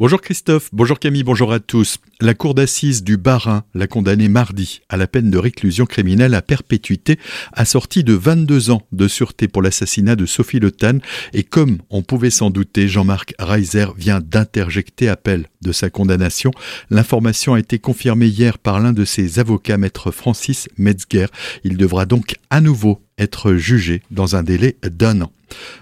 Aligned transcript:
Bonjour 0.00 0.22
Christophe, 0.22 0.70
bonjour 0.72 0.98
Camille, 0.98 1.24
bonjour 1.24 1.52
à 1.52 1.60
tous. 1.60 1.98
La 2.22 2.32
cour 2.32 2.54
d'assises 2.54 3.04
du 3.04 3.18
Barin 3.18 3.64
l'a 3.74 3.86
condamné 3.86 4.30
mardi 4.30 4.80
à 4.88 4.96
la 4.96 5.06
peine 5.06 5.30
de 5.30 5.36
réclusion 5.36 5.84
criminelle 5.84 6.32
à 6.32 6.40
perpétuité 6.40 7.18
assortie 7.52 8.02
de 8.02 8.14
22 8.14 8.70
ans 8.70 8.80
de 8.92 9.08
sûreté 9.08 9.46
pour 9.46 9.60
l'assassinat 9.60 10.16
de 10.16 10.24
Sophie 10.24 10.58
Le 10.58 10.70
Tan 10.70 11.00
et 11.34 11.42
comme 11.42 11.80
on 11.90 12.00
pouvait 12.00 12.30
s'en 12.30 12.48
douter, 12.48 12.88
Jean-Marc 12.88 13.34
Reiser 13.38 13.88
vient 13.94 14.20
d'interjecter 14.20 15.10
appel 15.10 15.49
de 15.62 15.72
sa 15.72 15.90
condamnation. 15.90 16.50
L'information 16.90 17.54
a 17.54 17.58
été 17.58 17.78
confirmée 17.78 18.26
hier 18.26 18.58
par 18.58 18.80
l'un 18.80 18.92
de 18.92 19.04
ses 19.04 19.38
avocats, 19.38 19.78
maître 19.78 20.10
Francis 20.10 20.68
Metzger. 20.78 21.26
Il 21.64 21.76
devra 21.76 22.06
donc 22.06 22.36
à 22.50 22.60
nouveau 22.60 23.00
être 23.18 23.54
jugé 23.54 24.02
dans 24.10 24.36
un 24.36 24.42
délai 24.42 24.76
d'un 24.82 25.20
an. 25.20 25.32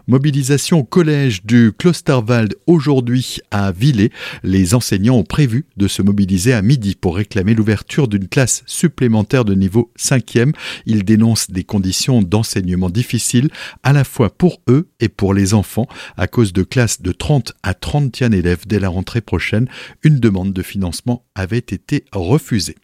Mobilisation 0.06 0.78
au 0.78 0.84
collège 0.84 1.44
du 1.44 1.72
Klosterwald 1.76 2.54
aujourd'hui 2.66 3.38
à 3.50 3.70
Villers. 3.70 4.10
Les 4.42 4.74
enseignants 4.74 5.16
ont 5.16 5.24
prévu 5.24 5.66
de 5.76 5.88
se 5.88 6.00
mobiliser 6.00 6.54
à 6.54 6.62
midi 6.62 6.94
pour 6.94 7.16
réclamer 7.16 7.54
l'ouverture 7.54 8.08
d'une 8.08 8.28
classe 8.28 8.62
supplémentaire 8.66 9.44
de 9.44 9.54
niveau 9.54 9.92
5e. 9.98 10.52
Ils 10.86 11.04
dénoncent 11.04 11.50
des 11.50 11.64
conditions 11.64 12.22
d'enseignement 12.22 12.88
difficiles 12.88 13.50
à 13.82 13.92
la 13.92 14.04
fois 14.04 14.30
pour 14.30 14.62
eux 14.68 14.88
et 15.00 15.08
pour 15.08 15.34
les 15.34 15.52
enfants 15.52 15.86
à 16.16 16.26
cause 16.26 16.52
de 16.52 16.62
classes 16.62 17.02
de 17.02 17.12
30 17.12 17.52
à 17.62 17.74
31 17.74 18.32
élèves 18.32 18.66
dès 18.66 18.80
la 18.80 18.88
rentrée 18.88 19.20
prochaine. 19.20 19.67
Une 20.02 20.20
demande 20.20 20.52
de 20.52 20.62
financement 20.62 21.24
avait 21.34 21.58
été 21.58 22.04
refusée. 22.12 22.76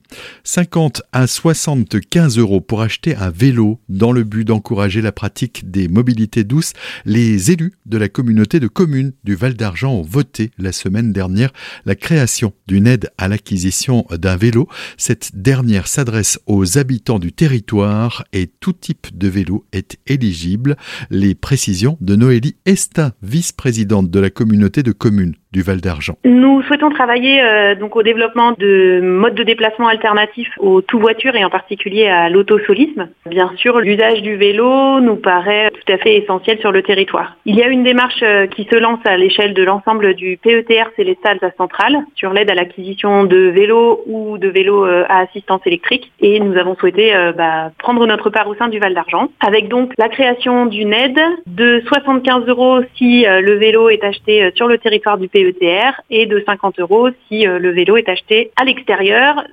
50 0.45 1.02
à 1.12 1.27
75 1.27 2.38
euros 2.38 2.60
pour 2.60 2.82
acheter 2.82 3.16
un 3.16 3.30
vélo 3.30 3.80
dans 3.88 4.12
le 4.12 4.24
but 4.24 4.45
d'encourager 4.45 5.02
la 5.02 5.12
pratique 5.12 5.70
des 5.70 5.88
mobilités 5.88 6.45
douces. 6.45 6.72
Les 7.05 7.50
élus 7.50 7.72
de 7.86 7.98
la 7.98 8.09
communauté 8.09 8.60
de 8.60 8.69
communes 8.69 9.12
du 9.24 9.34
Val 9.34 9.55
d'Argent 9.55 9.92
ont 9.92 10.02
voté 10.02 10.50
la 10.58 10.72
semaine 10.72 11.12
dernière 11.12 11.52
la 11.86 11.95
création 11.95 12.52
d'une 12.66 12.86
aide 12.86 13.10
à 13.19 13.28
l'acquisition 13.28 14.06
d'un 14.10 14.36
vélo. 14.36 14.69
Cette 14.96 15.30
dernière 15.34 15.86
s'adresse 15.86 16.39
aux 16.46 16.78
habitants 16.78 17.19
du 17.19 17.33
territoire 17.33 18.24
et 18.33 18.46
tout 18.46 18.72
type 18.72 19.17
de 19.17 19.28
vélo 19.28 19.64
est 19.72 19.98
éligible. 20.06 20.77
Les 21.11 21.34
précisions 21.34 21.96
de 22.00 22.17
Noélie 22.17 22.56
Estin, 22.67 23.12
vice-présidente 23.22 24.11
de 24.11 24.20
la 24.20 24.30
communauté 24.30 24.83
de 24.83 24.92
communes 24.92 25.34
du 25.52 25.62
Val 25.62 25.80
d'Argent. 25.80 26.17
Nous 26.24 26.62
souhaitons 26.62 26.91
travailler 26.91 27.41
euh, 27.41 27.74
donc 27.77 27.94
au 27.94 28.02
développement 28.02 28.52
de 28.58 29.00
modes 29.00 29.36
de 29.36 29.44
déplacement 29.44 29.86
alternatifs 29.86 30.03
aux 30.58 30.80
tout-voitures 30.80 31.36
et 31.36 31.44
en 31.44 31.50
particulier 31.50 32.08
à 32.08 32.28
l'autosolisme. 32.28 33.08
Bien 33.27 33.50
sûr, 33.56 33.78
l'usage 33.80 34.22
du 34.22 34.36
vélo 34.36 35.00
nous 35.00 35.16
paraît 35.16 35.70
tout 35.70 35.92
à 35.92 35.98
fait 35.98 36.16
essentiel 36.16 36.58
sur 36.58 36.72
le 36.72 36.83
territoire. 36.83 37.36
Il 37.44 37.56
y 37.56 37.62
a 37.62 37.69
une 37.69 37.84
démarche 37.84 38.22
euh, 38.22 38.46
qui 38.46 38.64
se 38.64 38.77
lance 38.77 39.00
à 39.05 39.16
l'échelle 39.16 39.55
de 39.55 39.62
l'ensemble 39.62 40.14
du 40.14 40.36
PETR 40.36 40.91
Célestal 40.96 41.38
Centrale 41.56 41.98
sur 42.14 42.33
l'aide 42.33 42.50
à 42.50 42.55
l'acquisition 42.55 43.24
de 43.24 43.36
vélos 43.36 44.02
ou 44.06 44.38
de 44.38 44.48
vélos 44.48 44.84
euh, 44.84 45.05
à 45.08 45.20
assistance 45.20 45.61
électrique 45.66 46.11
et 46.20 46.41
nous 46.41 46.56
avons 46.56 46.74
souhaité 46.77 47.14
bah, 47.36 47.70
prendre 47.78 48.06
notre 48.06 48.30
part 48.30 48.48
au 48.48 48.55
sein 48.55 48.68
du 48.68 48.78
Val 48.78 48.94
d'Argent 48.94 49.28
avec 49.41 49.68
donc 49.68 49.92
la 49.98 50.08
création 50.08 50.66
d'une 50.66 50.92
aide 50.92 51.20
de 51.46 51.83
75 51.86 52.46
euros 52.46 52.80
si 52.96 53.24
le 53.27 53.55
vélo 53.55 53.89
est 53.89 54.02
acheté 54.05 54.50
sur 54.55 54.66
le 54.66 54.78
territoire 54.78 55.18
du 55.18 55.28
PETR 55.28 55.44
ETR 55.48 56.00
et 56.11 56.27
de 56.27 56.42
50 56.46 56.80
euros 56.80 57.08
si 57.28 57.46
euh, 57.46 57.58
le 57.58 57.70
vélo 57.70 57.96
est 57.96 58.08
acheté 58.08 58.50
à 58.56 58.64
l'extérieur, 58.64 59.44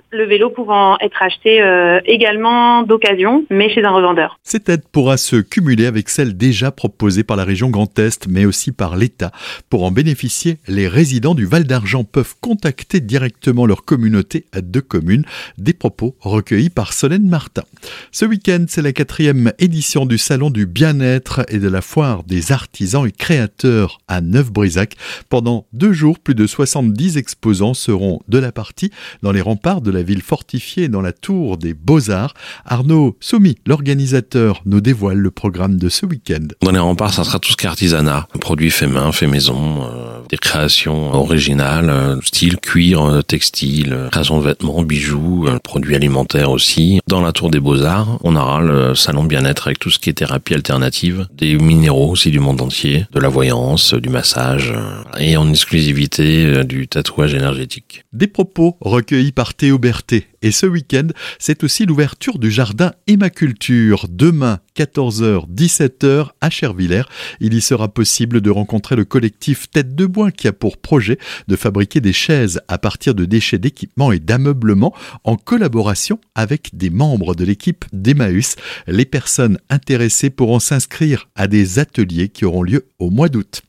pouvant 0.50 0.97
être 1.00 1.22
acheté 1.22 1.61
euh, 1.61 2.00
également 2.06 2.84
d'occasion, 2.84 3.45
mais 3.50 3.70
chez 3.70 3.84
un 3.84 3.92
revendeur. 3.92 4.39
Cette 4.44 4.70
aide 4.70 4.83
pourra 4.92 5.17
se 5.17 5.36
cumuler 5.36 5.86
avec 5.86 6.09
celle 6.09 6.36
déjà 6.36 6.72
proposée 6.72 7.23
par 7.23 7.38
la 7.38 7.44
région 7.44 7.70
Grand 7.70 7.98
Est, 8.00 8.28
mais 8.28 8.45
aussi 8.45 8.72
par 8.72 8.95
l'État. 8.95 9.31
Pour 9.70 9.83
en 9.83 9.92
bénéficier, 9.92 10.58
les 10.67 10.88
résidents 10.88 11.36
du 11.36 11.45
Val 11.45 11.66
d'Argent 11.66 12.03
peuvent 12.03 12.36
contacter 12.42 13.00
directement 13.00 13.66
leur 13.66 13.86
communauté 13.86 14.45
de 14.56 14.80
communes. 14.80 15.25
Des 15.58 15.73
propos 15.73 16.16
recueillis 16.20 16.70
par 16.70 16.94
Solène 16.94 17.28
Martin. 17.28 17.64
Ce 18.11 18.26
week-end, 18.26 18.66
c'est 18.67 18.81
la 18.81 18.94
quatrième 18.94 19.52
édition 19.59 20.05
du 20.05 20.17
Salon 20.17 20.49
du 20.49 20.65
bien-être 20.65 21.45
et 21.49 21.60
de 21.60 21.70
la 21.70 21.82
foire 21.82 22.23
des 22.23 22.52
artisans 22.52 23.08
et 23.08 23.11
créateurs 23.11 23.99
à 24.08 24.21
Neuf-Brisac. 24.21 24.95
Pendant 25.30 25.65
deux 25.73 25.94
jours, 25.94 26.20
plus 26.20 26.36
de 26.36 26.48
70 26.48 27.17
exposants 27.17 27.73
seront 27.73 28.21
de 28.27 28.38
la 28.38 28.52
partie 28.52 28.92
dans 29.21 29.32
les 29.32 29.42
remparts 29.42 29.82
de 29.82 29.92
la 29.92 30.04
ville 30.04 30.20
fortifiée 30.21 30.87
dans 30.87 31.02
la 31.02 31.11
tour 31.11 31.58
des 31.58 31.73
Beaux-Arts. 31.73 32.33
Arnaud 32.65 33.17
Soumis, 33.20 33.58
l'organisateur, 33.65 34.61
nous 34.65 34.82
dévoile 34.82 35.17
le 35.17 35.32
programme 35.32 35.77
de 35.77 35.89
ce 35.89 36.05
week-end. 36.05 36.48
Dans 36.61 36.71
les 36.71 36.80
remparts, 36.80 37.14
ça 37.14 37.23
sera 37.23 37.39
tout 37.39 37.52
ce 37.52 37.58
qui 37.58 37.65
est 37.65 37.70
artisanat, 37.70 38.27
produits 38.39 38.71
faits 38.71 38.89
main, 38.89 39.11
faits 39.11 39.30
maison, 39.30 39.83
euh, 39.83 40.11
des 40.31 40.37
créations 40.37 41.14
originales, 41.14 41.89
euh, 41.89 42.15
style 42.23 42.58
cuir, 42.58 43.03
euh, 43.03 43.21
textile, 43.21 44.08
création 44.11 44.39
de 44.39 44.45
vêtements, 44.45 44.81
bijoux, 44.81 45.47
produits 45.64 45.95
alimentaires 45.95 46.52
aussi. 46.52 47.02
Dans 47.08 47.21
la 47.21 47.33
tour 47.33 47.49
des 47.49 47.59
Beaux-Arts, 47.59 48.17
on 48.23 48.36
aura 48.36 48.61
le 48.61 48.95
salon 48.95 49.25
bien-être 49.25 49.67
avec 49.67 49.80
tout 49.80 49.89
ce 49.89 49.99
qui 49.99 50.09
est 50.09 50.14
thérapie 50.14 50.53
alternative, 50.53 51.27
des 51.33 51.55
minéraux 51.55 52.09
aussi 52.09 52.31
du 52.31 52.39
monde 52.39 52.61
entier, 52.61 53.05
de 53.11 53.20
la 53.20 53.30
voyance, 53.30 53.93
du 53.93 54.09
massage, 54.09 54.73
et 55.20 55.37
en 55.37 55.49
exclusivité 55.49 56.45
euh, 56.45 56.64
du 56.64 56.87
tatouage 56.87 57.33
énergétique. 57.33 58.05
Des 58.14 58.27
propos 58.27 58.77
recueillis 58.81 59.31
par 59.31 59.53
Théo 59.53 59.77
Berthet. 59.77 60.27
Et 60.41 60.52
ce 60.52 60.65
week-end, 60.65 61.07
c'est 61.37 61.63
aussi 61.63 61.85
l'ouverture 61.85 62.39
du 62.39 62.49
jardin 62.49 62.93
Hémaculture. 63.05 64.07
Demain, 64.09 64.59
14h, 64.75 65.47
17h 65.53 66.29
à 66.41 66.49
Chervillers. 66.49 67.03
Il 67.39 67.53
y 67.53 67.61
sera 67.61 67.87
possible 67.89 68.41
de 68.41 68.49
rencontrer 68.49 68.95
le 68.95 69.05
collectif 69.05 69.69
Tête 69.69 69.95
de 69.95 70.05
Bois 70.07 70.31
qui 70.31 70.47
a 70.47 70.53
pour 70.53 70.77
projet 70.77 71.19
de 71.47 71.55
fabriquer 71.55 72.02
des 72.02 72.13
chaises 72.13 72.59
à 72.67 72.79
partir 72.79 73.13
de 73.13 73.25
déchets 73.25 73.59
d'équipement 73.59 74.11
et 74.11 74.19
d'ameublement 74.19 74.95
en 75.23 75.35
collaboration 75.35 76.19
avec 76.33 76.71
des 76.73 76.89
membres 76.89 77.35
de 77.35 77.45
l'équipe 77.45 77.85
d'Emmaüs. 77.93 78.55
Les 78.87 79.05
personnes 79.05 79.59
intéressées 79.69 80.31
pourront 80.31 80.59
s'inscrire 80.59 81.29
à 81.35 81.47
des 81.47 81.77
ateliers 81.77 82.29
qui 82.29 82.45
auront 82.45 82.63
lieu 82.63 82.87
au 82.97 83.11
mois 83.11 83.29
d'août. 83.29 83.61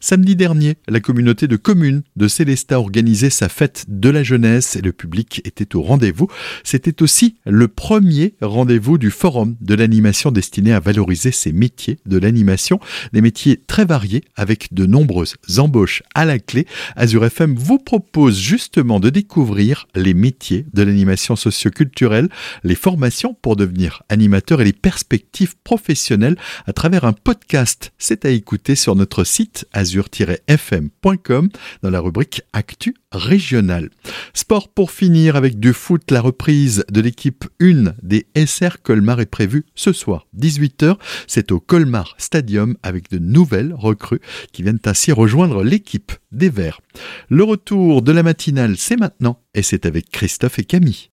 Samedi 0.00 0.36
dernier, 0.36 0.76
la 0.88 1.00
communauté 1.00 1.46
de 1.46 1.56
communes 1.56 2.02
de 2.16 2.28
Célestat 2.28 2.78
organisait 2.78 3.30
sa 3.30 3.48
fête 3.48 3.84
de 3.88 4.08
la 4.08 4.22
jeunesse 4.22 4.76
et 4.76 4.82
le 4.82 4.92
public 4.92 5.42
était 5.44 5.76
au 5.76 5.82
rendez-vous. 5.82 6.28
C'était 6.64 7.02
aussi 7.02 7.36
le 7.44 7.68
premier 7.68 8.34
rendez-vous 8.40 8.98
du 8.98 9.10
forum 9.10 9.56
de 9.60 9.74
l'animation 9.74 10.30
destiné 10.30 10.72
à 10.72 10.80
valoriser 10.80 11.32
ces 11.32 11.52
métiers 11.52 11.98
de 12.06 12.18
l'animation, 12.18 12.80
des 13.12 13.20
métiers 13.20 13.60
très 13.66 13.84
variés 13.84 14.22
avec 14.36 14.72
de 14.72 14.86
nombreuses 14.86 15.34
embauches 15.58 16.02
à 16.14 16.24
la 16.24 16.38
clé. 16.38 16.66
Azure 16.96 17.24
FM 17.24 17.54
vous 17.54 17.78
propose 17.78 18.38
justement 18.38 19.00
de 19.00 19.10
découvrir 19.10 19.86
les 19.94 20.14
métiers 20.14 20.66
de 20.72 20.82
l'animation 20.82 21.36
socioculturelle, 21.36 22.28
les 22.64 22.74
formations 22.74 23.36
pour 23.42 23.56
devenir 23.56 24.02
animateur 24.08 24.60
et 24.60 24.64
les 24.64 24.72
perspectives 24.72 25.56
professionnelles 25.62 26.36
à 26.66 26.72
travers 26.72 27.04
un 27.04 27.12
podcast. 27.12 27.92
C'est 27.98 28.24
à 28.24 28.30
écouter 28.30 28.74
sur 28.74 28.96
notre 28.96 29.24
site 29.24 29.59
azur-fm.com 29.72 31.48
dans 31.82 31.90
la 31.90 32.00
rubrique 32.00 32.42
Actu 32.52 32.94
régionale. 33.12 33.90
Sport 34.34 34.68
pour 34.68 34.90
finir 34.90 35.36
avec 35.36 35.58
du 35.58 35.72
foot, 35.72 36.10
la 36.10 36.20
reprise 36.20 36.84
de 36.90 37.00
l'équipe 37.00 37.44
1 37.60 37.94
des 38.02 38.26
SR 38.36 38.82
Colmar 38.82 39.20
est 39.20 39.26
prévue 39.26 39.64
ce 39.74 39.92
soir, 39.92 40.26
18h. 40.38 40.96
C'est 41.26 41.52
au 41.52 41.60
Colmar 41.60 42.14
Stadium 42.18 42.76
avec 42.82 43.10
de 43.10 43.18
nouvelles 43.18 43.74
recrues 43.74 44.20
qui 44.52 44.62
viennent 44.62 44.78
ainsi 44.84 45.12
rejoindre 45.12 45.62
l'équipe 45.62 46.12
des 46.32 46.50
Verts. 46.50 46.80
Le 47.28 47.44
retour 47.44 48.02
de 48.02 48.12
la 48.12 48.22
matinale, 48.22 48.76
c'est 48.76 48.96
maintenant 48.96 49.40
et 49.54 49.62
c'est 49.62 49.86
avec 49.86 50.10
Christophe 50.10 50.58
et 50.58 50.64
Camille. 50.64 51.08